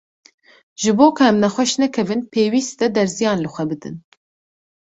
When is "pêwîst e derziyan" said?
2.31-3.37